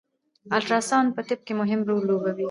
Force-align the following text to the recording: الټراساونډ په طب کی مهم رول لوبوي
الټراساونډ 0.55 1.09
په 1.15 1.21
طب 1.27 1.39
کی 1.45 1.53
مهم 1.61 1.79
رول 1.89 2.01
لوبوي 2.09 2.33